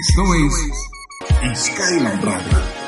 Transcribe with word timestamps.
Esto 0.00 0.22
es 1.42 1.64
Skyline 1.64 2.22
Radio. 2.22 2.79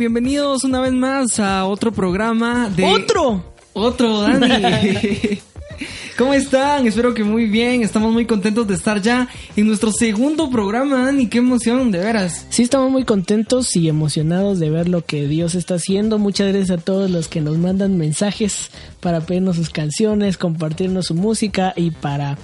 Bienvenidos 0.00 0.64
una 0.64 0.80
vez 0.80 0.94
más 0.94 1.38
a 1.38 1.66
otro 1.66 1.92
programa 1.92 2.70
de... 2.70 2.86
¡Otro! 2.86 3.52
Otro, 3.74 4.22
Dani. 4.22 4.48
¿Cómo 6.16 6.32
están? 6.32 6.86
Espero 6.86 7.12
que 7.12 7.22
muy 7.22 7.44
bien. 7.44 7.82
Estamos 7.82 8.10
muy 8.10 8.24
contentos 8.24 8.66
de 8.66 8.76
estar 8.76 9.02
ya 9.02 9.28
en 9.56 9.66
nuestro 9.66 9.92
segundo 9.92 10.48
programa, 10.48 11.04
Dani. 11.04 11.28
Qué 11.28 11.38
emoción, 11.38 11.90
de 11.90 11.98
veras. 11.98 12.46
Sí, 12.48 12.62
estamos 12.62 12.90
muy 12.90 13.04
contentos 13.04 13.76
y 13.76 13.90
emocionados 13.90 14.58
de 14.58 14.70
ver 14.70 14.88
lo 14.88 15.04
que 15.04 15.28
Dios 15.28 15.54
está 15.54 15.74
haciendo. 15.74 16.18
Muchas 16.18 16.48
gracias 16.48 16.78
a 16.78 16.82
todos 16.82 17.10
los 17.10 17.28
que 17.28 17.42
nos 17.42 17.58
mandan 17.58 17.98
mensajes 17.98 18.70
para 19.00 19.20
pedirnos 19.20 19.56
sus 19.56 19.68
canciones, 19.68 20.38
compartirnos 20.38 21.08
su 21.08 21.14
música 21.14 21.74
y 21.76 21.90
para 21.90 22.38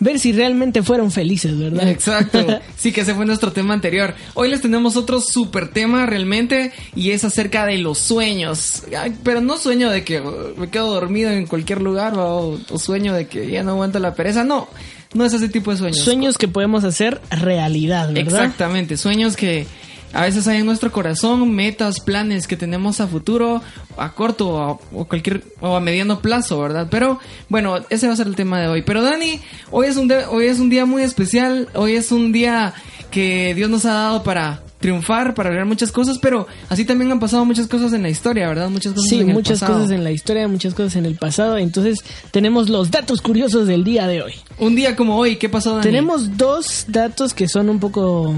ver 0.00 0.18
si 0.18 0.32
realmente 0.32 0.82
fueron 0.82 1.10
felices, 1.10 1.58
¿verdad? 1.58 1.88
Exacto. 1.88 2.46
Sí, 2.78 2.92
que 2.92 3.00
ese 3.00 3.14
fue 3.14 3.26
nuestro 3.26 3.50
tema 3.50 3.74
anterior. 3.74 4.14
Hoy 4.34 4.48
les 4.48 4.60
tenemos 4.60 4.96
otro 4.96 5.20
super 5.20 5.68
tema 5.68 6.06
realmente 6.06 6.72
y 6.94 7.10
es 7.10 7.24
acerca 7.24 7.66
de 7.66 7.78
los 7.78 7.98
sueños. 7.98 8.84
pero 9.24 9.40
no 9.40 9.56
sueño 9.56 9.90
de 9.90 10.04
que 10.04 10.20
uh, 10.20 10.54
me 10.56 10.70
quedo 10.70 10.94
dormido 10.94 11.30
en 11.30 11.46
cualquier 11.46 11.82
lugar 11.82 12.14
o, 12.16 12.56
o 12.70 12.78
sueño 12.78 13.14
de 13.14 13.26
que 13.26 13.50
ya 13.50 13.64
no 13.64 13.72
aguanto 13.72 13.98
la 13.98 14.14
pereza. 14.14 14.44
No, 14.44 14.68
no 15.12 15.24
es 15.24 15.32
ese 15.32 15.48
tipo 15.48 15.72
de 15.72 15.78
sueños. 15.78 15.98
Sueños 15.98 16.38
que 16.38 16.46
podemos 16.46 16.84
hacer 16.84 17.20
realidad, 17.30 18.12
¿verdad? 18.12 18.44
Exactamente, 18.44 18.96
sueños 18.96 19.36
que 19.36 19.66
a 20.12 20.22
veces 20.22 20.48
hay 20.48 20.58
en 20.58 20.66
nuestro 20.66 20.90
corazón 20.90 21.54
metas, 21.54 22.00
planes 22.00 22.46
que 22.46 22.56
tenemos 22.56 23.00
a 23.00 23.06
futuro, 23.06 23.62
a 23.96 24.12
corto 24.12 24.80
o, 24.92 25.04
cualquier 25.04 25.44
o 25.60 25.76
a 25.76 25.80
mediano 25.80 26.20
plazo, 26.20 26.60
¿verdad? 26.60 26.88
Pero 26.90 27.18
bueno, 27.48 27.76
ese 27.90 28.06
va 28.06 28.14
a 28.14 28.16
ser 28.16 28.26
el 28.26 28.36
tema 28.36 28.60
de 28.60 28.68
hoy. 28.68 28.82
Pero 28.82 29.02
Dani, 29.02 29.40
hoy 29.70 29.86
es 29.86 29.96
un 29.96 30.10
hoy 30.30 30.46
es 30.46 30.58
un 30.58 30.70
día 30.70 30.86
muy 30.86 31.02
especial, 31.02 31.68
hoy 31.74 31.94
es 31.94 32.12
un 32.12 32.32
día 32.32 32.74
que 33.10 33.54
Dios 33.54 33.70
nos 33.70 33.84
ha 33.84 33.92
dado 33.92 34.22
para 34.22 34.62
triunfar, 34.78 35.34
para 35.34 35.50
lograr 35.50 35.66
muchas 35.66 35.90
cosas, 35.90 36.18
pero 36.18 36.46
así 36.68 36.84
también 36.84 37.10
han 37.10 37.18
pasado 37.18 37.44
muchas 37.44 37.66
cosas 37.66 37.92
en 37.92 38.02
la 38.02 38.10
historia, 38.10 38.48
¿verdad? 38.48 38.70
Muchas 38.70 38.92
cosas 38.92 39.10
sí, 39.10 39.24
muchas 39.24 39.60
cosas 39.60 39.90
en 39.90 40.04
la 40.04 40.12
historia, 40.12 40.46
muchas 40.46 40.74
cosas 40.74 40.96
en 40.96 41.06
el 41.06 41.16
pasado. 41.16 41.58
Entonces 41.58 41.98
tenemos 42.30 42.68
los 42.68 42.90
datos 42.90 43.20
curiosos 43.20 43.66
del 43.66 43.84
día 43.84 44.06
de 44.06 44.22
hoy. 44.22 44.34
Un 44.58 44.76
día 44.76 44.94
como 44.96 45.16
hoy, 45.16 45.36
¿qué 45.36 45.48
pasó, 45.48 45.72
Dani? 45.72 45.82
Tenemos 45.82 46.36
dos 46.36 46.86
datos 46.88 47.34
que 47.34 47.48
son 47.48 47.68
un 47.68 47.80
poco 47.80 48.34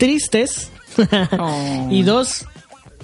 tristes 0.00 0.70
y 1.90 2.02
dos, 2.02 2.46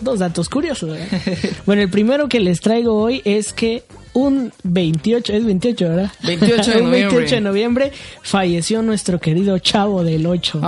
dos 0.00 0.18
datos 0.18 0.48
curiosos. 0.48 0.98
bueno, 1.66 1.82
el 1.82 1.90
primero 1.90 2.28
que 2.28 2.40
les 2.40 2.60
traigo 2.60 2.96
hoy 2.96 3.22
es 3.24 3.52
que 3.52 3.84
un 4.14 4.50
28, 4.64 5.34
es 5.34 5.44
28, 5.44 5.88
¿verdad? 5.90 6.10
28 6.24 6.56
de 6.70 6.82
noviembre. 6.82 7.00
28 7.02 7.34
de 7.34 7.40
noviembre 7.42 7.92
falleció 8.22 8.80
nuestro 8.80 9.20
querido 9.20 9.58
Chavo 9.58 10.02
del 10.02 10.26
8. 10.26 10.58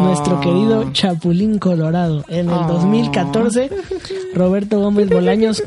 Nuestro 0.00 0.40
querido 0.40 0.90
Chapulín 0.92 1.58
Colorado. 1.58 2.24
En 2.28 2.48
el 2.48 2.66
2014, 2.66 3.70
Roberto 4.34 4.80
Gómez 4.80 5.10
Bolaños, 5.10 5.62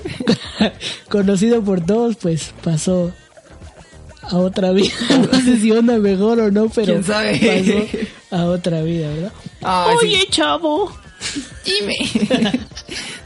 conocido 1.09 1.61
por 1.61 1.81
todos, 1.81 2.15
pues 2.15 2.55
pasó 2.63 3.11
a 4.23 4.37
otra 4.37 4.71
vida. 4.71 4.93
No 5.31 5.39
sé 5.41 5.57
si 5.57 5.71
onda 5.71 5.99
mejor 5.99 6.39
o 6.39 6.49
no, 6.49 6.69
pero 6.69 6.93
¿Quién 6.93 7.03
sabe? 7.03 7.39
pasó 8.31 8.35
a 8.35 8.45
otra 8.45 8.81
vida, 8.81 9.09
¿verdad? 9.09 9.31
Oye, 9.63 10.25
chavo. 10.31 10.91
Dime. 11.63 11.95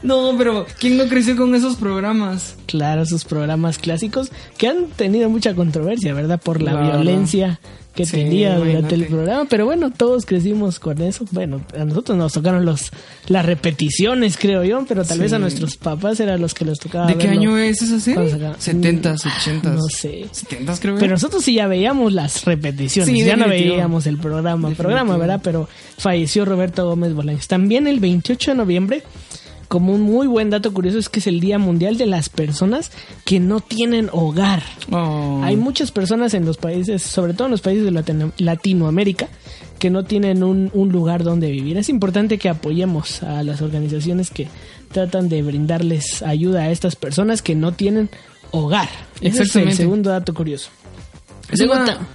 no, 0.06 0.34
pero 0.38 0.66
¿quién 0.78 0.96
no 0.96 1.06
creció 1.08 1.36
con 1.36 1.54
esos 1.54 1.76
programas? 1.76 2.56
Claro, 2.66 3.02
esos 3.02 3.24
programas 3.24 3.78
clásicos 3.78 4.30
que 4.56 4.68
han 4.68 4.86
tenido 4.86 5.28
mucha 5.28 5.54
controversia, 5.54 6.14
¿verdad? 6.14 6.40
Por 6.40 6.62
la 6.62 6.80
violencia 6.80 7.60
que 7.96 8.04
tenía 8.04 8.58
durante 8.58 8.94
el 8.94 9.06
programa, 9.06 9.46
pero 9.48 9.64
bueno, 9.64 9.90
todos 9.90 10.26
crecimos 10.26 10.78
con 10.78 11.00
eso. 11.00 11.24
Bueno, 11.30 11.62
a 11.76 11.84
nosotros 11.84 12.16
nos 12.16 12.34
tocaron 12.34 12.64
los 12.64 12.92
las 13.26 13.44
repeticiones, 13.44 14.36
creo 14.36 14.62
yo, 14.62 14.84
pero 14.86 15.04
tal 15.04 15.18
vez 15.18 15.32
a 15.32 15.38
nuestros 15.38 15.76
papás 15.76 16.20
eran 16.20 16.40
los 16.40 16.54
que 16.54 16.66
les 16.66 16.78
tocaba. 16.78 17.06
¿De 17.06 17.16
qué 17.16 17.28
año 17.28 17.56
es 17.58 17.82
esa 17.82 17.98
serie? 17.98 18.30
70s, 18.30 19.22
80s. 19.22 19.62
No 19.62 19.82
sé. 19.88 20.26
70s 20.30 20.78
creo. 20.78 20.98
Pero 20.98 21.12
nosotros 21.12 21.42
sí 21.42 21.54
ya 21.54 21.66
veíamos 21.66 22.12
las 22.12 22.44
repeticiones, 22.44 23.24
ya 23.24 23.36
no 23.36 23.48
veíamos 23.48 24.06
el 24.06 24.18
programa, 24.18 24.70
programa, 24.72 25.16
¿verdad? 25.16 25.40
Pero 25.42 25.68
falleció 25.98 26.44
Roberto 26.44 26.86
Gómez 26.86 27.14
Bolaños. 27.14 27.48
También 27.48 27.86
el 27.86 27.98
28 27.98 28.52
de 28.52 28.56
noviembre 28.56 29.02
como 29.68 29.92
un 29.92 30.02
muy 30.02 30.26
buen 30.26 30.50
dato 30.50 30.72
curioso 30.72 30.98
es 30.98 31.08
que 31.08 31.20
es 31.20 31.26
el 31.26 31.40
Día 31.40 31.58
Mundial 31.58 31.98
de 31.98 32.06
las 32.06 32.28
Personas 32.28 32.90
que 33.24 33.40
no 33.40 33.60
tienen 33.60 34.08
hogar. 34.12 34.62
Oh. 34.90 35.40
Hay 35.42 35.56
muchas 35.56 35.90
personas 35.90 36.34
en 36.34 36.44
los 36.44 36.56
países, 36.56 37.02
sobre 37.02 37.34
todo 37.34 37.46
en 37.46 37.52
los 37.52 37.60
países 37.60 37.84
de 37.84 38.32
Latinoamérica, 38.38 39.28
que 39.78 39.90
no 39.90 40.04
tienen 40.04 40.42
un, 40.42 40.70
lugar 40.90 41.22
donde 41.22 41.50
vivir. 41.50 41.76
Es 41.76 41.88
importante 41.88 42.38
que 42.38 42.48
apoyemos 42.48 43.22
a 43.22 43.42
las 43.42 43.60
organizaciones 43.60 44.30
que 44.30 44.48
tratan 44.92 45.28
de 45.28 45.42
brindarles 45.42 46.22
ayuda 46.22 46.62
a 46.62 46.70
estas 46.70 46.96
personas 46.96 47.42
que 47.42 47.54
no 47.54 47.72
tienen 47.72 48.08
hogar. 48.52 48.88
Ese 49.20 49.42
es 49.42 49.56
el 49.56 49.72
segundo 49.72 50.10
dato 50.10 50.32
curioso. 50.32 50.70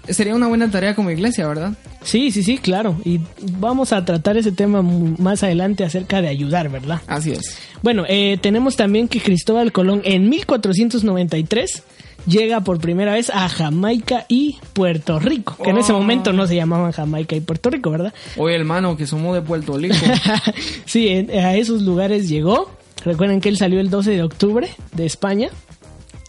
Sería 0.09 0.36
una 0.36 0.47
buena 0.47 0.69
tarea 0.69 0.96
como 0.96 1.12
iglesia, 1.12 1.47
¿verdad? 1.47 1.74
Sí, 2.03 2.31
sí, 2.31 2.44
sí, 2.44 2.58
claro. 2.58 3.00
Y 3.06 3.19
vamos 3.59 3.94
a 3.94 4.03
tratar 4.03 4.38
ese 4.38 4.52
tema 4.52 4.81
más 4.81 5.44
adelante 5.44 5.84
acerca 5.84 6.22
de 6.22 6.28
ayudar, 6.28 6.69
¿verdad? 6.69 7.02
Así 7.08 7.31
es. 7.31 7.58
Bueno, 7.81 8.06
eh, 8.08 8.38
tenemos 8.42 8.75
también 8.75 9.08
que 9.08 9.19
Cristóbal 9.19 9.72
Colón 9.72 10.02
en 10.03 10.30
1493 10.30 11.84
llega 12.25 12.62
por 12.62 12.80
primera 12.80 13.14
vez 13.14 13.30
a 13.30 13.47
Jamaica 13.50 14.25
y 14.28 14.58
Puerto 14.74 15.19
Rico, 15.19 15.58
que 15.63 15.69
en 15.69 15.78
ese 15.78 15.92
oh. 15.92 16.00
momento 16.00 16.34
no 16.34 16.48
se 16.48 16.56
llamaban 16.56 16.92
Jamaica 16.92 17.36
y 17.36 17.42
Puerto 17.42 17.69
Rico, 17.69 17.92
¿verdad? 17.92 18.13
Oye, 18.38 18.56
hermano, 18.56 18.98
que 18.98 19.08
somos 19.08 19.36
de 19.36 19.42
Puerto 19.42 19.78
Rico. 19.78 19.96
sí, 20.86 21.09
a 21.09 21.56
esos 21.56 21.81
lugares 21.84 22.30
llegó. 22.30 22.72
Recuerden 23.03 23.42
que 23.42 23.50
él 23.50 23.58
salió 23.58 23.80
el 23.80 23.90
12 23.90 24.12
de 24.12 24.24
octubre 24.24 24.69
de 24.94 25.06
España 25.06 25.50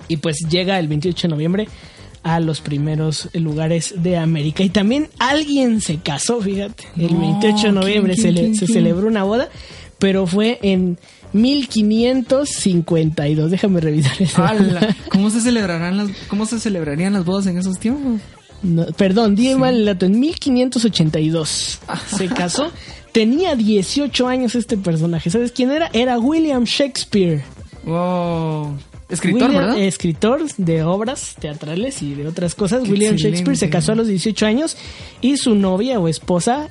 y 0.09 0.17
pues 0.17 0.39
llega 0.49 0.79
el 0.79 0.89
28 0.89 1.29
de 1.29 1.31
noviembre 1.31 1.69
a 2.23 2.41
los 2.41 2.61
primeros 2.61 3.29
lugares 3.35 3.95
de 3.97 4.17
América. 4.17 4.63
Y 4.63 4.71
también 4.71 5.09
alguien 5.19 5.81
se 5.81 5.99
casó, 5.99 6.41
fíjate. 6.41 6.85
El 6.97 7.17
28 7.17 7.67
de 7.67 7.73
noviembre 7.73 8.17
se, 8.17 8.55
se 8.55 8.67
celebró 8.67 9.09
una 9.09 9.25
boda, 9.25 9.49
pero 9.99 10.27
fue 10.27 10.59
en 10.63 10.99
1552. 11.33 13.51
Déjame 13.51 13.81
revisar 13.81 14.21
eso. 14.21 14.45
¿Cómo 15.11 15.31
se 15.31 15.41
celebrarán 15.41 15.97
las 15.97 16.11
cómo 16.29 16.45
se 16.47 16.61
celebrarían 16.61 17.15
las 17.15 17.25
bodas 17.25 17.47
en 17.47 17.59
esos 17.59 17.79
tiempos? 17.79 18.21
perdón, 18.97 19.35
di 19.35 19.53
mal 19.57 19.75
el 19.75 19.87
dato. 19.87 20.07
En 20.07 20.21
1582 20.21 21.81
se 22.17 22.29
casó. 22.29 22.71
Tenía 23.11 23.57
18 23.57 24.29
años 24.29 24.55
este 24.55 24.77
personaje. 24.77 25.31
¿Sabes 25.31 25.51
quién 25.53 25.73
era? 25.73 25.91
Era 25.93 26.17
William 26.19 26.65
Shakespeare. 26.65 27.43
Wow. 27.85 28.77
Escritor, 29.13 29.53
¿verdad? 29.53 29.79
Escritor 29.79 30.41
de 30.57 30.83
obras 30.83 31.37
teatrales 31.39 32.03
y 32.03 32.15
de 32.15 32.27
otras 32.27 32.55
cosas. 32.55 32.89
William 32.89 33.17
Shakespeare 33.17 33.57
se 33.57 33.71
casó 33.71 33.93
a 33.93 33.95
los 33.95 34.09
18 34.09 34.47
años 34.47 34.77
y 35.21 35.37
su 35.37 35.55
novia 35.55 36.01
o 36.01 36.09
esposa, 36.09 36.69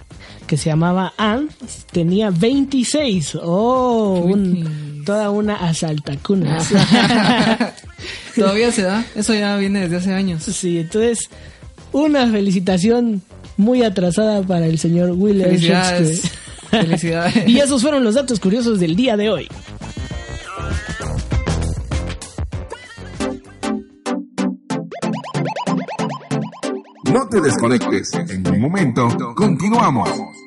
que 0.47 0.57
se 0.57 0.69
llamaba 0.69 1.13
Anne, 1.17 1.49
tenía 1.91 2.31
26. 2.31 3.37
¡Oh! 3.41 4.27
toda 5.05 5.31
una 5.31 5.55
asaltacuna. 5.55 6.59
Todavía 8.35 8.71
se 8.71 8.83
da. 8.83 9.05
Eso 9.15 9.33
ya 9.33 9.57
viene 9.57 9.81
desde 9.81 9.97
hace 9.97 10.13
años. 10.13 10.43
Sí, 10.43 10.79
entonces, 10.79 11.29
una 11.91 12.27
felicitación 12.27 13.21
muy 13.57 13.83
atrasada 13.83 14.41
para 14.41 14.65
el 14.65 14.79
señor 14.79 15.11
William 15.11 15.55
Shakespeare. 15.55 16.31
Felicidades. 16.69 17.35
y 17.47 17.59
esos 17.59 17.81
fueron 17.81 18.03
los 18.03 18.15
datos 18.15 18.39
curiosos 18.39 18.79
del 18.79 18.95
día 18.95 19.17
de 19.17 19.29
hoy. 19.29 19.47
No 27.11 27.27
te 27.27 27.41
desconectes. 27.41 28.13
En 28.13 28.47
un 28.47 28.61
momento, 28.61 29.09
continuamos. 29.35 30.40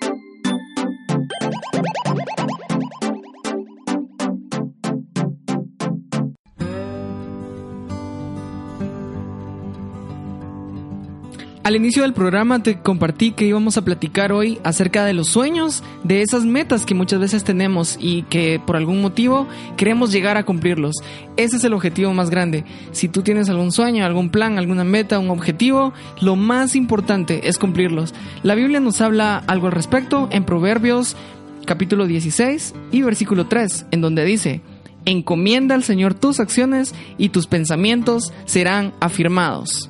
Al 11.65 11.77
inicio 11.77 12.03
del 12.03 12.13
programa 12.13 12.63
te 12.63 12.79
compartí 12.81 13.33
que 13.33 13.47
íbamos 13.47 13.79
a 13.79 13.83
platicar 13.87 14.33
hoy 14.33 14.61
acerca 14.65 15.07
de 15.07 15.15
los 15.15 15.29
sueños, 15.29 15.83
de 16.03 16.21
esas 16.21 16.45
metas 16.45 16.85
que 16.85 16.95
muchas 16.95 17.21
veces 17.21 17.43
tenemos 17.43 17.97
y 17.99 18.25
que 18.25 18.61
por 18.67 18.77
algún 18.77 19.01
motivo 19.01 19.49
queremos 19.79 20.13
llegar 20.13 20.37
a 20.37 20.45
cumplirlos. 20.45 20.97
Ese 21.39 21.57
es 21.57 21.65
el 21.65 21.73
objetivo 21.73 22.13
más 22.13 22.29
grande. 22.29 22.67
Si 22.93 23.09
tú 23.09 23.23
tienes 23.23 23.49
algún 23.49 23.73
sueño, 23.73 24.05
algún 24.05 24.29
plan, 24.29 24.59
alguna 24.59 24.85
meta, 24.85 25.19
un 25.19 25.31
objetivo, 25.31 25.95
lo 26.21 26.37
más 26.37 26.77
importante 26.77 27.49
es 27.49 27.57
cumplirlos. 27.57 28.13
La 28.43 28.55
Biblia 28.55 28.81
nos 28.81 29.01
habla 29.01 29.43
algo 29.47 29.69
al 29.69 29.73
respecto 29.73 30.29
en 30.33 30.45
Proverbios 30.45 31.17
capítulo 31.65 32.07
16 32.07 32.75
y 32.93 33.01
versículo 33.01 33.47
3, 33.47 33.87
en 33.91 34.03
donde 34.03 34.27
dice, 34.27 34.61
Encomienda 35.07 35.75
al 35.75 35.83
Señor 35.83 36.13
tus 36.13 36.41
acciones 36.41 36.95
y 37.17 37.31
tus 37.31 37.47
pensamientos 37.47 38.35
serán 38.45 38.93
afirmados. 39.01 39.89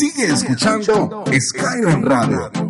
Sigue 0.00 0.32
escuchando 0.32 1.24
Skyrim 1.30 2.02
Radio. 2.02 2.69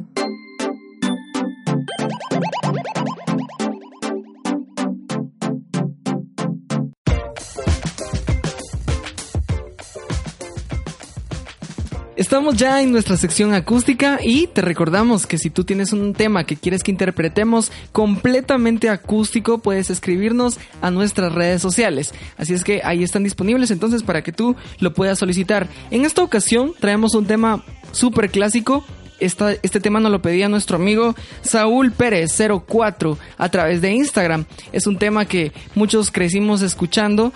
Estamos 12.30 12.56
ya 12.56 12.80
en 12.80 12.92
nuestra 12.92 13.16
sección 13.16 13.54
acústica 13.54 14.20
y 14.22 14.46
te 14.46 14.62
recordamos 14.62 15.26
que 15.26 15.36
si 15.36 15.50
tú 15.50 15.64
tienes 15.64 15.92
un 15.92 16.14
tema 16.14 16.44
que 16.44 16.54
quieres 16.54 16.84
que 16.84 16.92
interpretemos 16.92 17.72
completamente 17.90 18.88
acústico, 18.88 19.58
puedes 19.58 19.90
escribirnos 19.90 20.56
a 20.80 20.92
nuestras 20.92 21.34
redes 21.34 21.60
sociales. 21.60 22.14
Así 22.36 22.54
es 22.54 22.62
que 22.62 22.82
ahí 22.84 23.02
están 23.02 23.24
disponibles 23.24 23.72
entonces 23.72 24.04
para 24.04 24.22
que 24.22 24.30
tú 24.30 24.54
lo 24.78 24.94
puedas 24.94 25.18
solicitar. 25.18 25.66
En 25.90 26.04
esta 26.04 26.22
ocasión 26.22 26.72
traemos 26.78 27.16
un 27.16 27.26
tema 27.26 27.64
súper 27.90 28.30
clásico 28.30 28.84
este 29.18 29.80
tema 29.80 29.98
nos 29.98 30.12
lo 30.12 30.22
pedía 30.22 30.48
nuestro 30.48 30.76
amigo 30.76 31.16
Saúl 31.42 31.90
Pérez 31.90 32.38
04 32.38 33.18
a 33.38 33.48
través 33.48 33.80
de 33.80 33.90
Instagram. 33.90 34.44
Es 34.70 34.86
un 34.86 34.98
tema 34.98 35.24
que 35.24 35.50
muchos 35.74 36.12
crecimos 36.12 36.62
escuchando. 36.62 37.32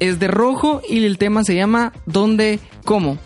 Es 0.00 0.20
de 0.20 0.28
rojo 0.28 0.82
y 0.86 1.02
el 1.02 1.16
tema 1.16 1.44
se 1.44 1.54
llama 1.54 1.94
¿Dónde? 2.04 2.60
¿Cómo? 2.84 3.18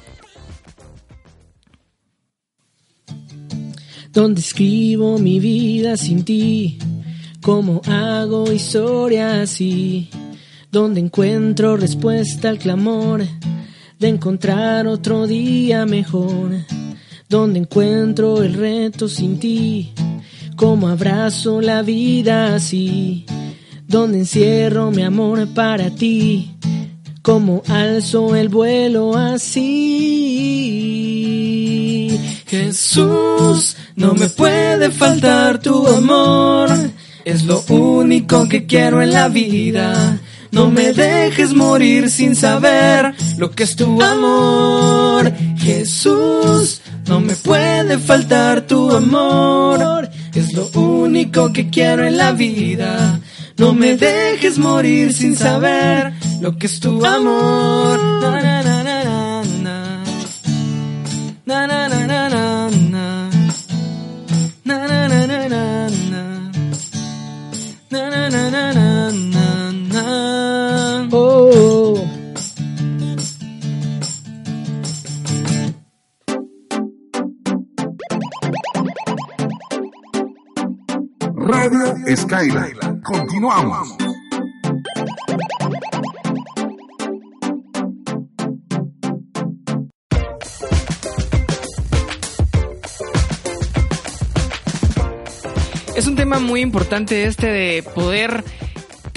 Donde 4.18 4.40
escribo 4.40 5.16
mi 5.20 5.38
vida 5.38 5.96
sin 5.96 6.24
ti, 6.24 6.76
cómo 7.40 7.80
hago 7.86 8.50
historia 8.52 9.42
así, 9.42 10.10
donde 10.72 10.98
encuentro 10.98 11.76
respuesta 11.76 12.48
al 12.48 12.58
clamor 12.58 13.24
de 14.00 14.08
encontrar 14.08 14.88
otro 14.88 15.28
día 15.28 15.86
mejor, 15.86 16.50
donde 17.28 17.60
encuentro 17.60 18.42
el 18.42 18.54
reto 18.54 19.08
sin 19.08 19.38
ti, 19.38 19.92
cómo 20.56 20.88
abrazo 20.88 21.60
la 21.60 21.82
vida 21.82 22.56
así, 22.56 23.24
donde 23.86 24.18
encierro 24.18 24.90
mi 24.90 25.02
amor 25.02 25.46
para 25.54 25.90
ti, 25.90 26.56
cómo 27.22 27.62
alzo 27.68 28.34
el 28.34 28.48
vuelo 28.48 29.16
así. 29.16 30.97
Jesús, 32.48 33.76
no 33.94 34.14
me 34.14 34.28
puede 34.30 34.90
faltar 34.90 35.60
tu 35.60 35.86
amor, 35.86 36.70
es 37.26 37.44
lo 37.44 37.62
único 37.68 38.48
que 38.48 38.64
quiero 38.64 39.02
en 39.02 39.12
la 39.12 39.28
vida. 39.28 40.18
No 40.50 40.70
me 40.70 40.94
dejes 40.94 41.52
morir 41.52 42.10
sin 42.10 42.34
saber 42.34 43.14
lo 43.36 43.50
que 43.50 43.64
es 43.64 43.76
tu 43.76 44.02
amor. 44.02 45.30
Jesús, 45.58 46.80
no 47.06 47.20
me 47.20 47.34
puede 47.34 47.98
faltar 47.98 48.62
tu 48.62 48.90
amor, 48.96 50.08
es 50.34 50.54
lo 50.54 50.68
único 50.68 51.52
que 51.52 51.68
quiero 51.68 52.06
en 52.06 52.16
la 52.16 52.32
vida. 52.32 53.20
No 53.58 53.74
me 53.74 53.94
dejes 53.96 54.56
morir 54.56 55.12
sin 55.12 55.36
saber 55.36 56.14
lo 56.40 56.56
que 56.56 56.66
es 56.66 56.80
tu 56.80 57.04
amor. 57.04 58.00
Radio 81.48 81.96
Skyline. 82.14 83.00
Continuamos. 83.02 83.96
Es 95.96 96.06
un 96.06 96.16
tema 96.16 96.38
muy 96.38 96.60
importante 96.60 97.24
este 97.24 97.46
de 97.46 97.82
poder 97.94 98.44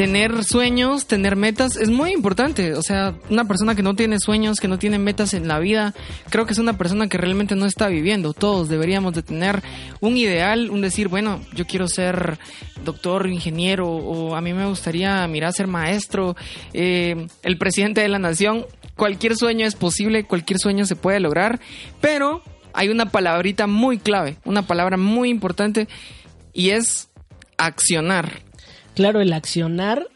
tener 0.02 0.44
sueños, 0.44 1.06
tener 1.06 1.36
metas, 1.36 1.76
es 1.76 1.92
muy 1.92 2.12
importante. 2.12 2.74
O 2.74 2.82
sea, 2.82 3.14
una 3.30 3.46
persona 3.46 3.76
que 3.76 3.84
no 3.84 3.96
tiene 3.96 4.18
sueños, 4.20 4.58
que 4.60 4.68
no 4.68 4.80
tiene 4.80 4.98
metas 4.98 5.36
en 5.36 5.48
la 5.48 5.60
vida, 5.60 5.94
creo 6.32 6.48
que 6.48 6.54
es 6.54 6.58
una 6.58 6.76
persona 6.76 7.08
que 7.08 7.20
realmente 7.20 7.56
no 7.56 7.68
está 7.68 7.88
viviendo. 7.88 8.34
Todos 8.34 8.68
deberíamos 8.68 9.14
de 9.14 9.22
tener 9.22 9.62
un 10.00 10.18
ideal, 10.18 10.72
un 10.72 10.82
decir, 10.82 11.08
bueno, 11.08 11.40
yo 11.54 11.68
quiero 11.68 11.88
ser 11.88 12.40
doctor, 12.84 13.28
ingeniero, 13.28 13.88
o 13.88 14.34
a 14.34 14.42
mí 14.42 14.54
me 14.54 14.66
gustaría, 14.66 15.28
mira, 15.28 15.52
ser 15.52 15.68
maestro, 15.68 16.36
eh, 16.74 17.28
el 17.44 17.60
presidente 17.60 18.02
de 18.02 18.08
la 18.08 18.18
nación. 18.18 18.66
Cualquier 18.96 19.36
sueño 19.36 19.68
es 19.68 19.76
posible, 19.76 20.24
cualquier 20.24 20.58
sueño 20.58 20.86
se 20.86 20.96
puede 20.96 21.20
lograr, 21.20 21.60
pero 22.02 22.42
hay 22.74 22.90
una 22.90 23.12
palabrita 23.12 23.68
muy 23.68 24.00
clave, 24.00 24.38
una 24.46 24.64
palabra 24.64 24.98
muy 24.98 25.30
importante 25.30 25.88
y 26.54 26.72
es 26.72 27.08
accionar. 27.60 28.42
Claro, 29.02 29.22
el 29.22 29.34
accionar. 29.34 30.08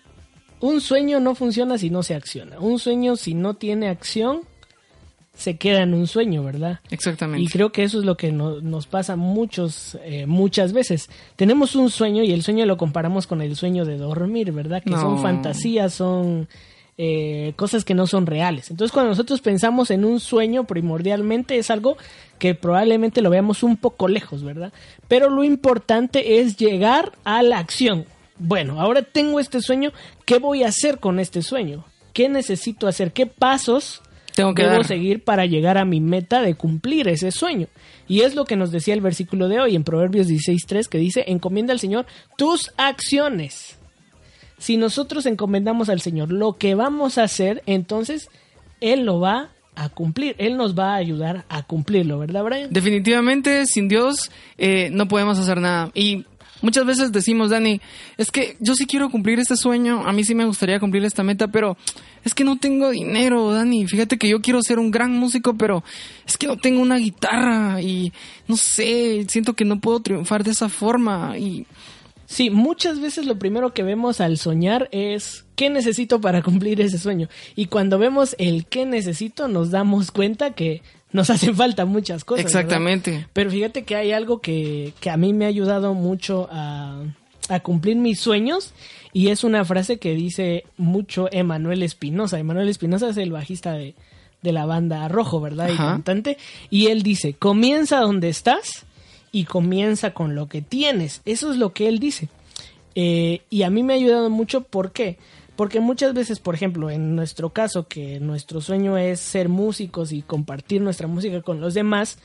Un 0.61 0.79
sueño 0.81 1.19
no 1.19 1.35
funciona 1.35 1.77
si 1.77 1.89
no 1.89 2.01
se 2.03 2.15
acciona. 2.15 2.59
Un 2.59 2.79
sueño 2.79 3.15
si 3.17 3.33
no 3.33 3.55
tiene 3.55 3.89
acción 3.89 4.41
se 5.35 5.57
queda 5.57 5.81
en 5.81 5.93
un 5.93 6.07
sueño, 6.07 6.43
¿verdad? 6.45 6.79
Exactamente. 6.91 7.43
Y 7.43 7.47
creo 7.49 7.73
que 7.73 7.83
eso 7.83 7.99
es 7.99 8.05
lo 8.05 8.15
que 8.15 8.31
no- 8.31 8.61
nos 8.61 8.87
pasa 8.87 9.17
muchos, 9.17 9.97
eh, 10.05 10.25
muchas 10.25 10.71
veces. 10.71 11.09
Tenemos 11.35 11.75
un 11.75 11.89
sueño 11.89 12.23
y 12.23 12.31
el 12.31 12.41
sueño 12.41 12.65
lo 12.65 12.77
comparamos 12.77 13.27
con 13.27 13.41
el 13.41 13.57
sueño 13.57 13.83
de 13.83 13.97
dormir, 13.97 14.53
¿verdad? 14.53 14.81
Que 14.81 14.91
No. 14.91 15.01
son 15.01 15.21
fantasías, 15.21 15.93
son 15.93 16.47
eh, 16.97 17.51
cosas 17.57 17.83
que 17.83 17.93
no 17.93 18.07
son 18.07 18.25
reales. 18.25 18.71
Entonces 18.71 18.93
cuando 18.93 19.09
nosotros 19.09 19.41
pensamos 19.41 19.91
en 19.91 20.05
un 20.05 20.21
sueño 20.21 20.63
primordialmente 20.63 21.57
es 21.57 21.69
algo 21.69 21.97
que 22.39 22.55
probablemente 22.55 23.21
lo 23.21 23.29
veamos 23.29 23.63
un 23.63 23.75
poco 23.75 24.07
lejos, 24.07 24.45
¿verdad? 24.45 24.71
Pero 25.09 25.29
lo 25.29 25.43
importante 25.43 26.39
es 26.39 26.55
llegar 26.55 27.11
a 27.25 27.43
la 27.43 27.59
acción. 27.59 28.05
Bueno, 28.37 28.81
ahora 28.81 29.01
tengo 29.01 29.39
este 29.39 29.61
sueño, 29.61 29.91
¿qué 30.25 30.39
voy 30.39 30.63
a 30.63 30.67
hacer 30.67 30.99
con 30.99 31.19
este 31.19 31.41
sueño? 31.41 31.85
¿Qué 32.13 32.29
necesito 32.29 32.87
hacer? 32.87 33.11
¿Qué 33.13 33.25
pasos 33.25 34.01
Tengo 34.35 34.53
que 34.53 34.63
debo 34.63 34.75
dar. 34.75 34.85
seguir 34.85 35.23
para 35.23 35.45
llegar 35.45 35.77
a 35.77 35.85
mi 35.85 36.01
meta 36.01 36.41
de 36.41 36.55
cumplir 36.55 37.07
ese 37.07 37.31
sueño. 37.31 37.67
Y 38.07 38.21
es 38.21 38.35
lo 38.35 38.45
que 38.45 38.55
nos 38.55 38.71
decía 38.71 38.93
el 38.93 39.01
versículo 39.01 39.47
de 39.47 39.59
hoy 39.59 39.75
en 39.75 39.83
Proverbios 39.83 40.27
16.3 40.27 40.87
que 40.87 40.97
dice, 40.97 41.25
encomienda 41.27 41.73
al 41.73 41.79
Señor 41.79 42.05
tus 42.37 42.71
acciones. 42.77 43.77
Si 44.57 44.77
nosotros 44.77 45.25
encomendamos 45.25 45.89
al 45.89 46.01
Señor 46.01 46.31
lo 46.31 46.53
que 46.57 46.75
vamos 46.75 47.17
a 47.17 47.23
hacer, 47.23 47.63
entonces 47.65 48.29
Él 48.79 49.05
lo 49.05 49.19
va 49.19 49.49
a 49.75 49.89
cumplir. 49.89 50.35
Él 50.37 50.55
nos 50.55 50.77
va 50.77 50.93
a 50.93 50.95
ayudar 50.95 51.45
a 51.49 51.63
cumplirlo, 51.63 52.19
¿verdad, 52.19 52.43
Brian? 52.43 52.69
Definitivamente, 52.71 53.65
sin 53.65 53.87
Dios 53.87 54.31
eh, 54.57 54.89
no 54.91 55.07
podemos 55.07 55.37
hacer 55.37 55.59
nada. 55.59 55.91
Y 55.93 56.25
muchas 56.61 56.85
veces 56.85 57.11
decimos, 57.11 57.49
Dani, 57.49 57.81
es 58.17 58.31
que 58.31 58.57
yo 58.59 58.75
sí 58.75 58.85
quiero 58.85 59.09
cumplir 59.09 59.39
este 59.39 59.55
sueño, 59.55 60.07
a 60.07 60.13
mí 60.13 60.23
sí 60.23 60.35
me 60.35 60.45
gustaría 60.45 60.79
cumplir 60.79 61.03
esta 61.05 61.23
meta, 61.23 61.47
pero 61.47 61.77
es 62.23 62.33
que 62.33 62.43
no 62.43 62.57
tengo 62.57 62.89
dinero, 62.89 63.51
Dani. 63.51 63.87
Fíjate 63.87 64.17
que 64.17 64.29
yo 64.29 64.41
quiero 64.41 64.61
ser 64.61 64.79
un 64.79 64.91
gran 64.91 65.11
músico, 65.11 65.55
pero 65.55 65.83
es 66.25 66.37
que 66.37 66.47
no 66.47 66.57
tengo 66.57 66.81
una 66.81 66.97
guitarra 66.97 67.81
y 67.81 68.11
no 68.47 68.57
sé, 68.57 69.25
siento 69.29 69.53
que 69.53 69.65
no 69.65 69.79
puedo 69.79 69.99
triunfar 69.99 70.43
de 70.43 70.51
esa 70.51 70.69
forma. 70.69 71.37
Y 71.37 71.65
Sí, 72.27 72.49
muchas 72.49 72.99
veces 72.99 73.25
lo 73.25 73.37
primero 73.37 73.73
que 73.73 73.83
vemos 73.83 74.19
al 74.19 74.37
soñar 74.37 74.89
es 74.91 75.45
qué 75.55 75.69
necesito 75.69 76.21
para 76.21 76.41
cumplir 76.43 76.81
ese 76.81 76.97
sueño. 76.97 77.29
Y 77.55 77.67
cuando 77.67 77.99
vemos 77.99 78.35
el 78.39 78.65
qué 78.65 78.85
necesito, 78.85 79.47
nos 79.47 79.71
damos 79.71 80.11
cuenta 80.11 80.51
que 80.51 80.81
nos 81.15 81.29
hacen 81.31 81.55
falta 81.55 81.85
muchas 81.85 82.23
cosas. 82.23 82.45
¿verdad? 82.45 82.61
Exactamente. 82.61 83.27
Pero 83.33 83.49
fíjate 83.49 83.83
que 83.83 83.95
hay 83.95 84.11
algo 84.11 84.39
que, 84.39 84.93
que 84.99 85.09
a 85.09 85.17
mí 85.17 85.33
me 85.33 85.45
ha 85.45 85.47
ayudado 85.47 85.93
mucho 85.93 86.47
a, 86.51 87.01
a 87.49 87.59
cumplir 87.61 87.97
mis 87.97 88.19
sueños 88.19 88.73
y 89.13 89.29
es 89.29 89.43
una 89.43 89.63
frase 89.65 89.97
que 89.97 90.13
dice 90.13 90.65
mucho 90.77 91.27
Emanuel 91.31 91.81
Espinosa. 91.83 92.37
Emanuel 92.37 92.69
Espinosa 92.69 93.09
es 93.09 93.17
el 93.17 93.31
bajista 93.31 93.73
de, 93.73 93.95
de 94.41 94.51
la 94.51 94.65
banda 94.65 95.07
Rojo, 95.07 95.41
¿verdad? 95.41 95.69
Y 95.73 95.77
cantante. 95.77 96.37
Y 96.69 96.87
él 96.87 97.01
dice, 97.01 97.33
comienza 97.33 97.99
donde 97.99 98.29
estás 98.29 98.85
y 99.31 99.45
comienza 99.45 100.13
con 100.13 100.35
lo 100.35 100.47
que 100.47 100.61
tienes. 100.61 101.21
Eso 101.25 101.51
es 101.51 101.57
lo 101.57 101.73
que 101.73 101.87
él 101.87 101.99
dice. 101.99 102.29
Eh, 102.95 103.41
y 103.49 103.63
a 103.63 103.69
mí 103.69 103.83
me 103.83 103.93
ha 103.93 103.97
ayudado 103.97 104.29
mucho, 104.29 104.61
¿por 104.61 104.91
qué? 104.91 105.17
Porque 105.17 105.19
muchas 105.79 106.13
veces, 106.13 106.39
por 106.39 106.55
ejemplo, 106.55 106.89
en 106.89 107.15
nuestro 107.15 107.49
caso, 107.49 107.87
que 107.87 108.19
nuestro 108.19 108.61
sueño 108.61 108.97
es 108.97 109.19
ser 109.19 109.49
músicos 109.49 110.11
y 110.11 110.21
compartir 110.21 110.81
nuestra 110.81 111.07
música 111.07 111.41
con 111.41 111.61
los 111.61 111.73
demás, 111.73 112.19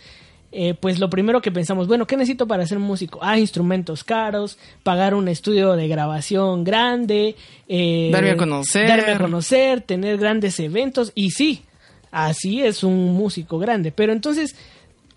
eh, 0.52 0.75
pues 0.75 0.99
lo 0.99 1.08
primero 1.08 1.40
que 1.40 1.52
pensamos, 1.52 1.87
bueno, 1.87 2.06
¿qué 2.06 2.16
necesito 2.16 2.49
para 2.49 2.66
ser 2.66 2.80
músico? 2.80 3.20
Ah, 3.22 3.38
instrumentos 3.38 4.02
caros, 4.02 4.58
pagar 4.82 5.14
un 5.14 5.28
estudio 5.28 5.75
de 5.75 5.87
grabación 5.87 6.64
grande, 6.64 7.37
eh, 7.68 8.10
Darme 8.12 8.30
a 8.30 8.37
conocer. 8.37 8.88
darme 8.88 9.12
a 9.12 9.18
conocer, 9.18 9.80
tener 9.82 10.18
grandes 10.18 10.58
eventos, 10.58 11.12
y 11.14 11.30
sí, 11.30 11.62
así 12.10 12.62
es 12.62 12.82
un 12.82 13.14
músico 13.14 13.60
grande, 13.60 13.92
pero 13.92 14.12
entonces 14.12 14.56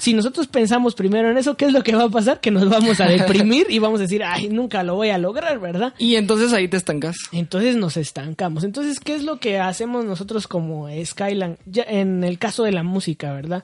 si 0.04 0.14
nosotros 0.14 0.48
pensamos 0.48 0.96
primero 0.96 1.32
en 1.32 1.38
eso, 1.38 1.56
¿qué 1.56 1.66
es 1.66 1.72
lo 1.72 1.82
que 1.82 1.96
va 1.96 2.04
a 2.04 2.10
pasar? 2.10 2.42
Que 2.42 2.52
nos 2.52 2.68
vamos 2.68 3.00
a 3.00 3.06
deprimir 3.06 3.68
y 3.70 3.80
vamos 3.80 4.00
a 4.00 4.04
decir, 4.04 4.22
ay, 4.24 4.50
nunca 4.50 4.84
lo 4.84 4.96
voy 4.96 5.10
a 5.12 5.18
lograr, 5.18 5.60
¿verdad? 5.60 5.94
Y 5.98 6.16
entonces 6.16 6.52
ahí 6.52 6.68
te 6.68 6.76
estancas. 6.76 7.16
Entonces 7.32 7.78
nos 7.78 7.96
estancamos. 7.96 8.66
Entonces, 8.66 9.00
¿qué 9.00 9.16
es 9.16 9.24
lo 9.24 9.40
que 9.40 9.60
hacemos 9.60 10.04
nosotros 10.04 10.48
como 10.48 10.88
Skyland? 11.06 11.56
Ya 11.66 11.84
en 11.84 12.26
el 12.26 12.38
caso 12.38 12.64
de 12.64 12.74
la 12.74 12.84
música, 12.84 13.32
¿verdad? 13.34 13.64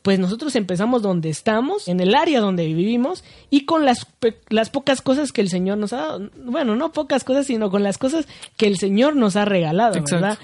Pues 0.00 0.18
nosotros 0.18 0.56
empezamos 0.56 1.02
donde 1.02 1.28
estamos, 1.28 1.86
en 1.86 2.00
el 2.00 2.14
área 2.14 2.40
donde 2.40 2.64
vivimos 2.64 3.22
y 3.50 3.66
con 3.66 3.84
las, 3.84 4.06
pe- 4.06 4.38
las 4.48 4.70
pocas 4.70 5.02
cosas 5.02 5.32
que 5.32 5.42
el 5.42 5.50
Señor 5.50 5.76
nos 5.76 5.92
ha 5.92 5.96
dado. 5.98 6.30
Bueno, 6.46 6.76
no 6.76 6.92
pocas 6.92 7.24
cosas, 7.24 7.46
sino 7.46 7.70
con 7.70 7.82
las 7.82 7.98
cosas 7.98 8.26
que 8.56 8.68
el 8.68 8.78
Señor 8.78 9.16
nos 9.16 9.36
ha 9.36 9.44
regalado, 9.44 9.98
Exacto. 9.98 10.14
¿verdad? 10.14 10.38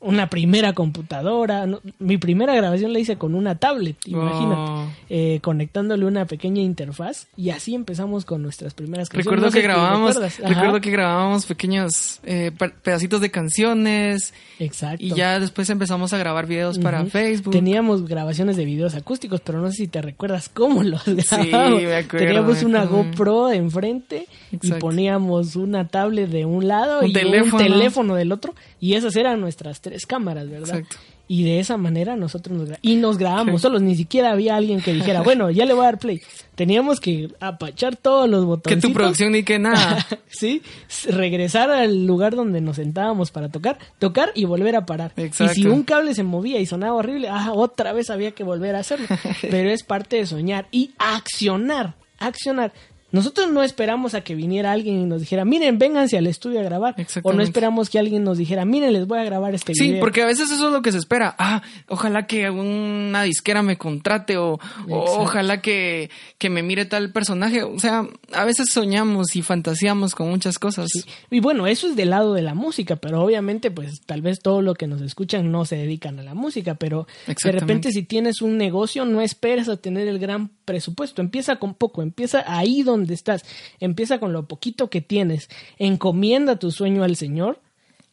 Una 0.00 0.28
primera 0.30 0.74
computadora. 0.74 1.66
no- 1.66 1.80
mi 1.98 2.18
primera 2.18 2.54
grabación 2.54 2.92
la 2.92 3.00
hice 3.00 3.16
con 3.16 3.34
una 3.34 3.56
tablet, 3.56 3.96
imagínate. 4.06 4.70
Oh. 4.70 4.86
eh, 5.10 5.40
conectándole 5.42 6.04
una 6.06 6.24
pequeña 6.26 6.62
interfaz 6.62 7.26
y 7.36 7.50
así 7.50 7.74
empezamos 7.74 8.24
con 8.24 8.42
nuestras 8.42 8.74
primeras 8.74 9.08
canciones. 9.08 9.24
Recuerdo 9.26 9.46
No 9.46 9.52
que 9.52 9.60
grabábamos, 9.62 10.16
recuerdo 10.38 10.80
que 10.80 10.90
grabábamos 10.92 11.46
pequeños 11.46 12.20
eh, 12.24 12.52
pe- 12.56 12.70
pedacitos 12.70 13.20
de 13.20 13.30
canciones 13.32 14.34
Exacto. 14.60 15.04
y 15.04 15.10
ya 15.14 15.40
después 15.40 15.68
empezamos 15.70 16.12
a 16.12 16.18
grabar 16.18 16.46
videos 16.46 16.78
para. 16.78 17.04
Facebook. 17.06 17.52
Teníamos 17.52 18.06
grabaciones 18.06 18.56
de 18.56 18.64
videos 18.64 18.94
acústicos, 18.94 19.40
pero 19.40 19.60
no 19.60 19.68
sé 19.68 19.74
si 19.78 19.88
te 19.88 20.00
recuerdas 20.02 20.48
cómo 20.48 20.82
los 20.84 21.02
grabábamos. 21.04 21.82
me 21.82 21.96
acuerdo, 21.96 22.26
Teníamos 22.26 22.62
una. 22.62 22.84
GoPro 22.84 23.50
enfrente 23.52 24.26
y 24.52 24.72
poníamos 24.72 25.56
una 25.56 25.88
tablet 25.88 26.28
de 26.30 26.44
un 26.44 26.68
lado 26.68 27.00
Un 27.00 27.08
y 27.08 27.12
teléfono. 27.12 27.56
un 27.56 27.70
teléfono 27.72 28.14
del 28.14 28.30
otro 28.32 28.54
y 28.80 28.94
esas 28.94 29.16
eran 29.16 29.40
nuestras 29.40 29.80
tres 29.88 30.06
cámaras, 30.06 30.48
¿verdad? 30.48 30.78
Exacto. 30.80 30.96
Y 31.30 31.44
de 31.44 31.60
esa 31.60 31.76
manera 31.76 32.16
nosotros 32.16 32.56
nos 32.56 32.78
y 32.80 32.96
nos 32.96 33.18
grabamos 33.18 33.56
Sí. 33.60 33.62
solos, 33.62 33.82
ni 33.82 33.94
siquiera 33.96 34.30
había 34.32 34.56
alguien 34.56 34.80
que 34.80 34.94
dijera, 34.94 35.20
bueno, 35.22 35.50
ya 35.50 35.66
le 35.66 35.74
voy 35.74 35.82
a 35.82 35.86
dar 35.86 35.98
play. 35.98 36.22
Teníamos 36.54 37.00
que 37.00 37.28
apachar 37.38 37.96
todos 37.96 38.28
los 38.30 38.40
que 38.40 38.46
botones. 38.46 38.80
tu 38.80 38.92
producción 38.94 39.32
ni 39.32 39.42
que 39.42 39.58
nada. 39.58 40.06
sí, 40.28 40.62
regresar 41.08 41.70
al 41.70 42.06
lugar 42.06 42.34
donde 42.34 42.62
nos 42.62 42.76
sentábamos 42.76 43.30
para 43.30 43.50
tocar, 43.50 43.78
tocar 43.98 44.30
y 44.34 44.46
volver 44.46 44.74
a 44.76 44.86
parar. 44.86 45.12
Exacto. 45.16 45.52
Y 45.52 45.62
si 45.62 45.68
un 45.68 45.82
cable 45.82 46.14
se 46.14 46.22
movía 46.22 46.60
y 46.60 46.66
sonaba 46.66 46.94
horrible, 46.94 47.28
ah, 47.30 47.52
otra 47.54 47.92
vez 47.92 48.08
había 48.08 48.30
que 48.32 48.42
volver 48.44 48.74
a 48.74 48.78
hacerlo. 48.78 49.06
Pero 49.42 49.70
es 49.70 49.82
parte 49.82 50.16
de 50.16 50.24
soñar 50.26 50.66
y 50.70 50.92
accionar, 50.98 51.94
accionar. 52.18 52.72
Nosotros 53.10 53.50
no 53.50 53.62
esperamos 53.62 54.14
a 54.14 54.20
que 54.20 54.34
viniera 54.34 54.72
alguien 54.72 55.00
y 55.00 55.04
nos 55.06 55.20
dijera, 55.20 55.44
miren, 55.46 55.78
vénganse 55.78 56.18
al 56.18 56.26
estudio 56.26 56.60
a 56.60 56.62
grabar. 56.62 56.94
O 57.22 57.32
no 57.32 57.42
esperamos 57.42 57.88
que 57.88 57.98
alguien 57.98 58.22
nos 58.22 58.36
dijera, 58.36 58.66
miren, 58.66 58.92
les 58.92 59.06
voy 59.06 59.18
a 59.18 59.24
grabar 59.24 59.54
este 59.54 59.72
Sí, 59.74 59.84
video. 59.84 60.00
porque 60.00 60.22
a 60.22 60.26
veces 60.26 60.50
eso 60.50 60.66
es 60.66 60.72
lo 60.72 60.82
que 60.82 60.92
se 60.92 60.98
espera. 60.98 61.34
Ah, 61.38 61.62
ojalá 61.88 62.26
que 62.26 62.50
una 62.50 63.22
disquera 63.22 63.62
me 63.62 63.78
contrate 63.78 64.36
o, 64.36 64.58
ojalá 64.88 65.62
que, 65.62 66.10
que 66.36 66.50
me 66.50 66.62
mire 66.62 66.84
tal 66.84 67.10
personaje. 67.12 67.62
O 67.62 67.78
sea, 67.78 68.06
a 68.32 68.44
veces 68.44 68.68
soñamos 68.70 69.34
y 69.36 69.42
fantaseamos 69.42 70.14
con 70.14 70.28
muchas 70.28 70.58
cosas. 70.58 70.90
Y 71.30 71.40
bueno, 71.40 71.66
eso 71.66 71.88
es 71.88 71.96
del 71.96 72.10
lado 72.10 72.34
de 72.34 72.42
la 72.42 72.54
música, 72.54 72.96
pero 72.96 73.22
obviamente, 73.22 73.70
pues 73.70 74.02
tal 74.04 74.20
vez 74.20 74.40
todo 74.40 74.60
lo 74.60 74.74
que 74.74 74.86
nos 74.86 75.00
escuchan 75.00 75.50
no 75.50 75.64
se 75.64 75.76
dedican 75.76 76.18
a 76.18 76.22
la 76.22 76.34
música, 76.34 76.74
pero 76.74 77.06
de 77.26 77.52
repente 77.52 77.90
si 77.90 78.02
tienes 78.02 78.42
un 78.42 78.58
negocio, 78.58 79.06
no 79.06 79.22
esperes 79.22 79.68
a 79.70 79.76
tener 79.78 80.08
el 80.08 80.18
gran 80.18 80.50
presupuesto, 80.66 81.22
empieza 81.22 81.56
con 81.56 81.72
poco, 81.72 82.02
empieza 82.02 82.44
ahí 82.46 82.82
donde 82.82 82.97
estás, 83.14 83.44
empieza 83.80 84.18
con 84.18 84.32
lo 84.32 84.46
poquito 84.46 84.90
que 84.90 85.00
tienes, 85.00 85.48
encomienda 85.78 86.58
tu 86.58 86.70
sueño 86.70 87.02
al 87.04 87.16
Señor. 87.16 87.60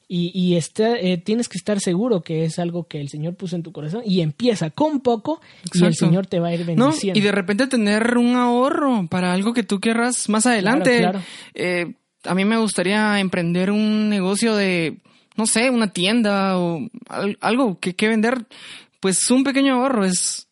Y, 0.08 0.30
y 0.40 0.56
está- 0.56 1.00
eh, 1.00 1.18
tienes 1.18 1.50
que 1.50 1.58
estar 1.58 1.80
seguro 1.80 2.22
que 2.22 2.46
es 2.46 2.60
algo 2.60 2.88
que 2.88 3.02
el 3.02 3.10
Señor 3.10 3.34
puso 3.34 3.56
en 3.56 3.64
tu 3.64 3.72
corazón 3.72 4.04
y 4.06 4.22
empieza 4.22 4.70
con 4.70 5.00
poco 5.00 5.42
y 5.74 5.84
el. 5.84 5.96
Señor 5.96 6.28
te 6.28 6.40
va 6.40 6.50
a 6.50 6.54
ir 6.54 6.60
No, 6.60 6.86
bendiciendo. 6.86 7.18
y 7.20 7.24
de 7.24 7.32
repente 7.32 7.66
tener 7.66 8.16
un 8.16 8.36
ahorro 8.36 9.08
para 9.10 9.34
algo 9.34 9.52
que 9.56 9.64
tú 9.64 9.80
querrás 9.80 10.30
más 10.30 10.46
adelante. 10.46 11.00
claro. 11.00 11.22
Eh, 11.56 11.96
a 12.24 12.36
mí 12.36 12.46
me 12.46 12.58
gustaría 12.60 13.20
emprender 13.20 13.72
un 13.72 14.08
negocio 14.10 14.56
de, 14.56 14.98
no 15.38 15.48
sé, 15.48 15.72
una 15.72 15.92
tienda 15.92 16.60
o 16.60 16.88
al- 17.10 17.40
algo 17.42 17.80
que, 17.80 17.96
que 17.96 18.08
vender. 18.08 18.46
Pues 19.00 19.32
un 19.32 19.44
pequeño 19.44 19.74
ahorro 19.74 20.06
es 20.06 20.45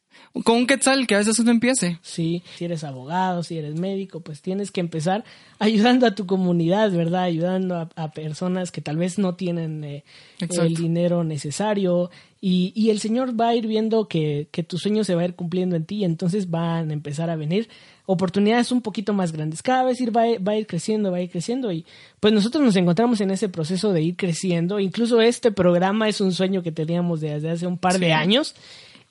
con 0.44 0.58
un 0.58 0.68
quetzal 0.68 1.06
que 1.06 1.14
a 1.16 1.20
veces 1.20 1.38
uno 1.40 1.52
empiece. 1.52 2.00
Sí, 2.02 2.42
si 2.58 2.66
eres 2.66 2.84
abogado, 2.84 3.44
si 3.44 3.58
eres 3.58 3.80
médico, 3.80 4.22
pues 4.22 4.42
tienes 4.42 4.72
que 4.72 4.82
empezar 4.82 5.24
ayudando 5.60 6.08
a 6.08 6.16
tu 6.16 6.26
comunidad, 6.26 6.92
¿verdad? 6.92 7.24
Ayudando 7.24 7.76
a, 7.76 7.90
a 7.96 8.12
personas 8.12 8.72
que 8.72 8.82
tal 8.82 8.98
vez 8.98 9.20
no 9.20 9.36
tienen 9.36 9.84
eh, 9.84 10.04
el 10.40 10.74
dinero 10.76 11.24
necesario 11.24 12.10
y, 12.42 12.74
y 12.76 12.90
el 12.90 13.00
Señor 13.00 13.40
va 13.40 13.50
a 13.50 13.56
ir 13.56 13.68
viendo 13.68 14.08
que, 14.08 14.48
que 14.52 14.64
tu 14.64 14.78
sueño 14.78 15.04
se 15.04 15.16
va 15.16 15.22
a 15.22 15.26
ir 15.26 15.36
cumpliendo 15.36 15.76
en 15.76 15.86
ti 15.86 15.98
y 15.98 16.04
entonces 16.04 16.50
van 16.50 16.90
a 16.90 16.94
empezar 16.94 17.30
a 17.30 17.36
venir 17.36 17.70
oportunidades 18.06 18.72
un 18.74 18.82
poquito 18.82 19.14
más 19.14 19.32
grandes. 19.32 19.62
Cada 19.62 19.84
vez 19.86 20.02
ir, 20.02 20.16
va, 20.16 20.24
a- 20.24 20.40
va 20.40 20.54
a 20.54 20.58
ir 20.58 20.68
creciendo, 20.68 21.12
va 21.12 21.18
a 21.18 21.22
ir 21.22 21.30
creciendo 21.30 21.72
y 21.72 21.86
pues 22.20 22.34
nosotros 22.34 22.62
nos 22.64 22.76
encontramos 22.76 23.22
en 23.22 23.32
ese 23.32 23.48
proceso 23.50 23.94
de 23.94 24.02
ir 24.02 24.16
creciendo. 24.18 24.80
Incluso 24.80 25.22
este 25.22 25.52
programa 25.52 26.10
es 26.10 26.20
un 26.20 26.34
sueño 26.34 26.64
que 26.64 26.72
teníamos 26.74 27.22
desde 27.22 27.50
hace 27.52 27.66
un 27.68 27.78
par 27.78 27.98
de 28.00 28.12
años 28.12 28.56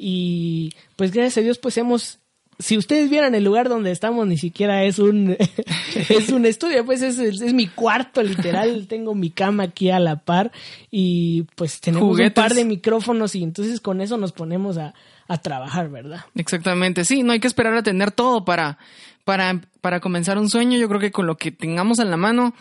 y 0.04 0.74
pues 0.96 1.12
gracias 1.12 1.38
a 1.38 1.40
Dios 1.42 1.58
pues 1.58 1.76
hemos 1.78 2.18
si 2.58 2.76
ustedes 2.76 3.08
vieran 3.08 3.34
el 3.34 3.44
lugar 3.44 3.68
donde 3.68 3.92
estamos 3.92 4.26
ni 4.26 4.36
siquiera 4.36 4.82
es 4.84 4.98
un 4.98 5.36
es 6.08 6.28
un 6.30 6.44
estudio 6.44 6.84
pues 6.84 7.02
es, 7.02 7.18
es, 7.18 7.40
es 7.40 7.54
mi 7.54 7.68
cuarto 7.68 8.22
literal 8.22 8.86
tengo 8.88 9.14
mi 9.14 9.30
cama 9.30 9.64
aquí 9.64 9.90
a 9.90 10.00
la 10.00 10.16
par 10.16 10.50
y 10.90 11.44
pues 11.54 11.80
tenemos 11.80 12.18
un 12.18 12.30
par 12.30 12.54
de 12.54 12.64
micrófonos 12.64 13.36
y 13.36 13.44
entonces 13.44 13.80
con 13.80 14.00
eso 14.00 14.16
nos 14.16 14.32
ponemos 14.32 14.76
a, 14.76 14.92
a 15.28 15.38
trabajar 15.38 15.88
verdad 15.88 16.24
Exactamente, 16.34 17.04
sí, 17.04 17.22
no 17.22 17.32
hay 17.32 17.40
que 17.40 17.46
esperar 17.46 17.74
a 17.74 17.82
tener 17.84 18.10
todo 18.10 18.44
para, 18.44 18.78
para, 19.24 19.60
para 19.80 20.00
comenzar 20.00 20.38
un 20.38 20.48
sueño. 20.48 20.78
Yo 20.78 20.88
creo 20.88 21.00
que 21.00 21.12
con 21.12 21.26
lo 21.26 21.36
que 21.36 21.52
tengamos 21.52 21.98
en 22.00 22.10
la 22.10 22.16
mano, 22.16 22.54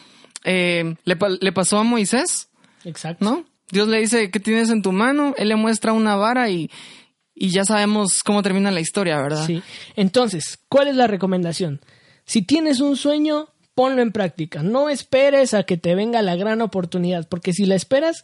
eh, 0.43 0.95
le, 1.03 1.17
le 1.39 1.51
pasó 1.51 1.79
a 1.79 1.83
Moisés, 1.83 2.49
exacto 2.85 3.25
¿no? 3.25 3.45
Dios 3.71 3.87
le 3.87 3.99
dice, 3.99 4.31
¿qué 4.31 4.39
tienes 4.39 4.69
en 4.69 4.81
tu 4.81 4.91
mano? 4.91 5.33
Él 5.37 5.47
le 5.47 5.55
muestra 5.55 5.93
una 5.93 6.15
vara 6.15 6.49
y, 6.49 6.69
y 7.41 7.49
ya 7.49 7.65
sabemos 7.65 8.19
cómo 8.23 8.43
termina 8.43 8.69
la 8.69 8.81
historia, 8.81 9.19
¿verdad? 9.19 9.47
Sí. 9.47 9.63
Entonces, 9.95 10.59
¿cuál 10.69 10.89
es 10.89 10.95
la 10.95 11.07
recomendación? 11.07 11.81
Si 12.23 12.43
tienes 12.43 12.81
un 12.81 12.95
sueño, 12.95 13.47
ponlo 13.73 14.03
en 14.03 14.11
práctica. 14.11 14.61
No 14.61 14.89
esperes 14.89 15.55
a 15.55 15.63
que 15.63 15.75
te 15.75 15.95
venga 15.95 16.21
la 16.21 16.35
gran 16.35 16.61
oportunidad, 16.61 17.27
porque 17.27 17.51
si 17.51 17.65
la 17.65 17.73
esperas, 17.73 18.23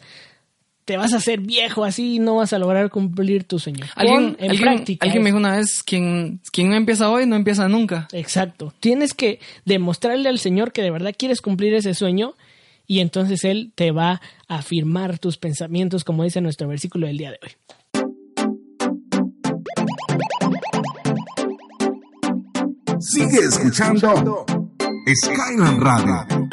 te 0.85 0.97
vas 0.97 1.13
a 1.13 1.17
hacer 1.17 1.39
viejo 1.39 1.83
así 1.83 2.17
y 2.17 2.19
no 2.19 2.35
vas 2.35 2.53
a 2.53 2.59
lograr 2.59 2.91
cumplir 2.91 3.43
tu 3.45 3.57
sueño. 3.57 3.87
Alguien, 3.95 4.35
Pon 4.35 4.37
en 4.39 4.51
alguien, 4.51 4.61
práctica. 4.61 5.05
alguien 5.07 5.23
me 5.23 5.29
dijo 5.31 5.39
una 5.39 5.57
vez, 5.57 5.81
quien, 5.81 6.39
quien 6.51 6.69
no 6.69 6.75
empieza 6.75 7.09
hoy, 7.09 7.25
no 7.25 7.35
empieza 7.35 7.67
nunca. 7.67 8.07
Exacto. 8.11 8.71
Tienes 8.79 9.15
que 9.15 9.39
demostrarle 9.65 10.29
al 10.29 10.37
Señor 10.37 10.71
que 10.71 10.83
de 10.83 10.91
verdad 10.91 11.15
quieres 11.17 11.41
cumplir 11.41 11.73
ese 11.73 11.95
sueño 11.95 12.35
y 12.85 12.99
entonces 12.99 13.43
Él 13.45 13.71
te 13.73 13.89
va 13.89 14.21
a 14.47 14.57
afirmar 14.57 15.17
tus 15.17 15.37
pensamientos, 15.37 16.03
como 16.03 16.23
dice 16.23 16.39
nuestro 16.39 16.67
versículo 16.67 17.07
del 17.07 17.17
día 17.17 17.31
de 17.31 17.39
hoy. 17.41 17.76
Sigue 23.17 23.45
escuchando 23.45 24.45
Skyland 25.07 25.81
Radio. 25.81 26.46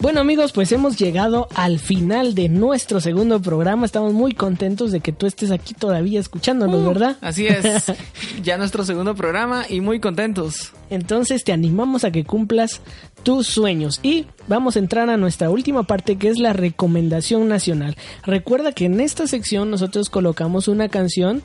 Bueno 0.00 0.20
amigos, 0.20 0.52
pues 0.52 0.70
hemos 0.70 0.96
llegado 0.96 1.48
al 1.56 1.80
final 1.80 2.36
de 2.36 2.48
nuestro 2.48 3.00
segundo 3.00 3.42
programa. 3.42 3.84
Estamos 3.84 4.12
muy 4.12 4.32
contentos 4.32 4.92
de 4.92 5.00
que 5.00 5.10
tú 5.10 5.26
estés 5.26 5.50
aquí 5.50 5.74
todavía 5.74 6.20
escuchándonos, 6.20 6.82
Uh, 6.82 6.86
¿verdad? 6.86 7.16
Así 7.20 7.48
es. 7.48 7.64
ya 8.42 8.58
nuestro 8.58 8.84
segundo 8.84 9.16
programa 9.16 9.64
y 9.68 9.80
muy 9.80 9.98
contentos. 9.98 10.72
Entonces 10.88 11.42
te 11.42 11.52
animamos 11.52 12.04
a 12.04 12.12
que 12.12 12.22
cumplas 12.24 12.80
tus 13.24 13.48
sueños. 13.48 13.98
Y 14.04 14.26
vamos 14.46 14.76
a 14.76 14.78
entrar 14.78 15.10
a 15.10 15.16
nuestra 15.16 15.50
última 15.50 15.82
parte 15.82 16.16
que 16.16 16.28
es 16.28 16.38
la 16.38 16.52
recomendación 16.52 17.48
nacional. 17.48 17.96
Recuerda 18.24 18.70
que 18.70 18.84
en 18.84 19.00
esta 19.00 19.26
sección 19.26 19.68
nosotros 19.68 20.10
colocamos 20.10 20.68
una 20.68 20.88
canción 20.88 21.42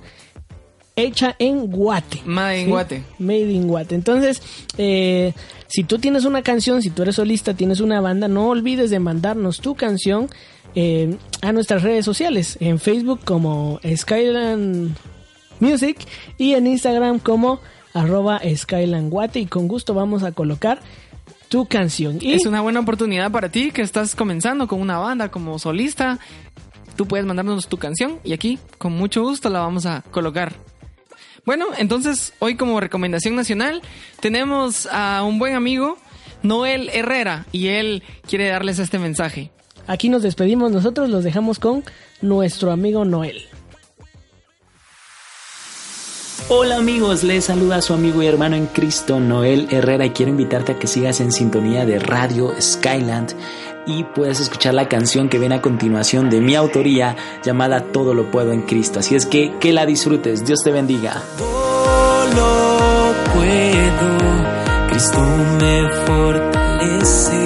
hecha 0.96 1.36
en 1.40 1.68
Guate. 1.68 2.22
Made 2.26 2.60
in 2.60 2.66
¿sí? 2.66 2.72
Guate. 2.72 3.04
Made 3.20 3.52
in 3.52 3.68
Guate. 3.68 3.96
Entonces, 3.96 4.42
eh, 4.78 5.34
si 5.68 5.84
tú 5.84 6.00
tienes 6.00 6.26
una 6.26 6.42
canción, 6.42 6.82
si 6.82 6.90
tú 6.90 7.02
eres 7.02 7.16
solista, 7.16 7.54
tienes 7.54 7.80
una 7.80 8.02
banda, 8.02 8.28
no 8.28 8.50
olvides 8.50 8.90
de 8.90 9.00
mandarnos 9.00 9.60
tu 9.60 9.76
canción 9.76 10.30
eh, 10.76 11.18
a 11.42 11.52
nuestras 11.52 11.84
redes 11.84 12.06
sociales. 12.06 12.58
En 12.60 12.80
Facebook 12.80 13.22
como 13.26 13.80
Skyland 13.96 14.96
Music 15.60 15.98
y 16.38 16.54
en 16.54 16.68
Instagram 16.68 17.20
como 17.20 17.60
arroba 17.94 18.42
Skyland 18.56 19.10
Guate. 19.10 19.40
Y 19.40 19.46
con 19.46 19.68
gusto 19.68 19.94
vamos 19.94 20.24
a 20.24 20.32
colocar 20.32 20.80
tu 21.50 21.66
canción. 21.66 22.18
Y 22.22 22.34
Es 22.34 22.46
una 22.46 22.62
buena 22.62 22.80
oportunidad 22.80 23.32
para 23.32 23.50
ti 23.50 23.72
que 23.72 23.82
estás 23.82 24.16
comenzando 24.16 24.68
con 24.68 24.82
una 24.82 24.98
banda 24.98 25.30
como 25.30 25.60
solista. 25.60 26.20
Tú 26.96 27.08
puedes 27.08 27.26
mandarnos 27.26 27.68
tu 27.68 27.78
canción 27.78 28.20
y 28.24 28.34
aquí 28.34 28.60
con 28.78 28.94
mucho 28.94 29.24
gusto 29.24 29.50
la 29.50 29.60
vamos 29.60 29.86
a 29.86 30.04
colocar. 30.12 30.54
Bueno, 31.46 31.66
entonces 31.78 32.34
hoy 32.40 32.56
como 32.56 32.80
recomendación 32.80 33.36
nacional 33.36 33.82
tenemos 34.22 34.88
a 34.90 35.24
un 35.24 35.40
buen 35.40 35.56
amigo, 35.56 35.98
Noel 36.42 36.90
Herrera, 36.94 37.46
y 37.52 37.68
él 37.68 38.04
quiere 38.28 38.48
darles 38.48 38.80
este 38.80 38.98
mensaje. 38.98 39.52
aquí 39.86 40.08
nos 40.08 40.24
despedimos 40.24 40.72
nosotros, 40.72 41.10
los 41.10 41.26
dejamos 41.26 41.60
con 41.60 41.84
nuestro 42.22 42.72
amigo 42.72 43.04
Noel. 43.04 43.46
Hola 46.48 46.78
amigos, 46.78 47.24
les 47.24 47.46
saluda 47.46 47.82
su 47.82 47.94
amigo 47.94 48.22
y 48.22 48.28
hermano 48.28 48.56
en 48.56 48.68
Cristo 48.68 49.20
Noel 49.20 49.68
Herrera 49.72 50.06
y 50.06 50.12
quiero 50.12 50.30
invitarte 50.30 50.74
a 50.74 50.80
que 50.80 50.88
sigas 50.88 51.20
en 51.20 51.32
sintonía 51.32 51.86
de 51.86 52.00
Radio 52.00 52.54
Skyland 52.62 53.34
y 53.86 54.04
puedas 54.04 54.40
escuchar 54.40 54.74
la 54.74 54.88
canción 54.88 55.30
que 55.30 55.40
viene 55.40 55.56
a 55.56 55.62
continuación 55.62 56.30
de 56.30 56.40
mi 56.42 56.56
autoría 56.56 57.16
llamada 57.44 57.82
Todo 57.82 58.14
lo 58.14 58.32
puedo 58.32 58.52
en 58.52 58.62
Cristo. 58.62 59.00
Así 59.00 59.16
es 59.16 59.26
que 59.26 59.54
que 59.60 59.74
la 59.74 59.86
disfrutes, 59.86 60.46
Dios 60.46 60.64
te 60.64 60.72
bendiga. 60.72 61.22
Todo 61.38 62.26
lo 62.28 63.14
puedo, 63.34 64.90
Cristo 64.90 65.20
me 65.60 65.90
fortalece. 66.06 67.46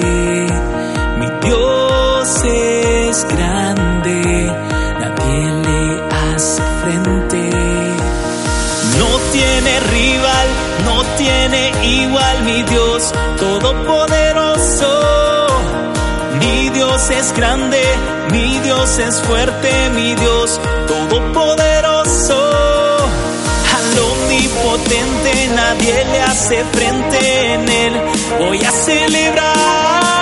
Mi 1.20 1.48
Dios 1.48 2.44
es 2.46 3.27
grande, 3.29 4.51
nadie 5.00 5.51
le 5.63 6.01
hace 6.36 6.62
frente. 6.82 7.50
No 9.00 9.17
tiene 9.32 9.79
rival, 9.91 10.48
no 10.86 11.03
tiene 11.17 11.72
igual 11.84 12.44
mi 12.44 12.63
Dios 12.63 13.13
todopoderoso. 13.38 14.26
Dios 16.98 17.10
es 17.12 17.34
grande, 17.34 17.80
mi 18.32 18.60
Dios 18.62 18.98
es 18.98 19.22
fuerte, 19.22 19.70
mi 19.92 20.16
Dios 20.16 20.60
todopoderoso. 20.88 22.51
Al 23.75 24.00
omnipotente 24.00 25.48
nadie 25.56 26.06
le 26.06 26.22
hace 26.24 26.66
frente 26.74 27.54
en 27.54 27.70
él. 27.70 28.01
Voy 28.39 28.63
a 28.66 28.72
celebrar 28.72 30.17